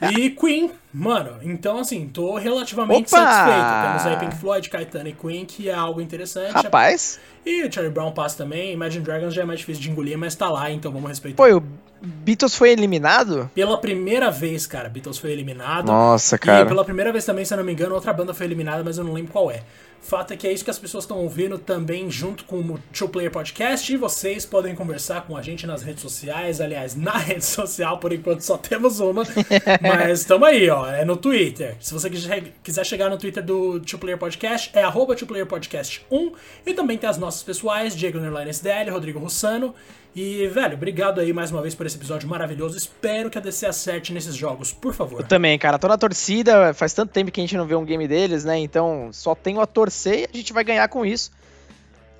[0.18, 1.38] E Queen, mano.
[1.42, 3.18] Então, assim, tô relativamente Opa!
[3.18, 3.84] satisfeito.
[3.84, 6.52] Temos aí Pink Floyd, Caetano e Queen, que é algo interessante.
[6.52, 7.20] Rapaz.
[7.46, 8.74] E o Charlie Brown passa também.
[8.74, 11.38] Imagine Dragons já é mais difícil de engolir, mas tá lá, então vamos respeitar.
[11.38, 11.64] Pô, o
[12.02, 13.50] Beatles foi eliminado?
[13.54, 15.88] Pela primeira vez, cara, Beatles foi eliminado.
[15.88, 16.66] Nossa, cara.
[16.66, 18.98] E pela primeira vez também, se eu não me engano, outra banda foi eliminada, mas
[18.98, 19.64] eu não lembro qual é.
[20.02, 23.10] Fato é que é isso que as pessoas estão ouvindo também junto com o Two
[23.10, 26.62] Player Podcast e vocês podem conversar com a gente nas redes sociais.
[26.62, 29.24] Aliás, na rede social, por enquanto só temos uma.
[29.82, 30.88] mas estamos aí, ó.
[30.88, 31.76] É no Twitter.
[31.80, 36.06] Se você quiser chegar no Twitter do Two Player Podcast, é arroba Two Player Podcast
[36.10, 36.32] 1.
[36.66, 39.76] E também tem as nossas pessoais, Diego Nerline SDL, Rodrigo Russano.
[40.16, 42.76] E, velho, obrigado aí mais uma vez por esse episódio maravilhoso.
[42.76, 45.22] Espero que a DC acerte nesses jogos, por favor.
[45.22, 45.78] Eu também, cara.
[45.78, 46.74] Tô na torcida.
[46.74, 48.58] Faz tanto tempo que a gente não vê um game deles, né?
[48.58, 51.32] Então só tenho a torcer e a gente vai ganhar com isso.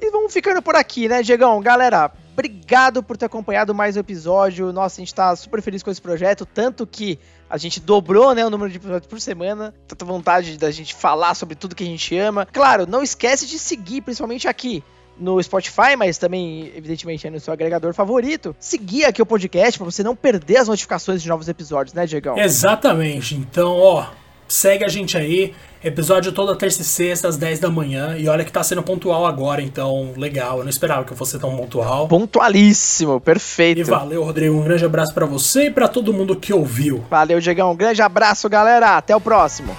[0.02, 1.62] E vamos ficando por aqui, né, Diegão?
[1.62, 4.74] Galera, obrigado por ter acompanhado mais um episódio.
[4.74, 6.46] Nossa, a gente tá super feliz com esse projeto.
[6.46, 9.74] Tanto que a gente dobrou né, o número de episódios por semana.
[9.88, 12.46] Tanta vontade da gente falar sobre tudo que a gente ama.
[12.46, 14.84] Claro, não esquece de seguir, principalmente aqui
[15.18, 18.56] no Spotify, mas também, evidentemente, no seu agregador favorito.
[18.58, 22.38] Seguir aqui o podcast para você não perder as notificações de novos episódios, né, Diegão?
[22.38, 23.36] Exatamente.
[23.36, 24.08] Então, ó,
[24.50, 25.54] segue a gente aí.
[25.82, 28.18] Episódio toda terça e sexta, às 10 da manhã.
[28.18, 30.58] E olha que tá sendo pontual agora, então legal.
[30.58, 32.10] Eu não esperava que eu fosse tão pontual.
[32.10, 33.80] Pontualíssimo, perfeito.
[33.80, 34.58] E valeu, Rodrigo.
[34.58, 37.06] Um grande abraço para você e para todo mundo que ouviu.
[37.10, 37.72] Valeu, Diegão.
[37.72, 38.98] Um grande abraço, galera.
[38.98, 39.74] Até o próximo.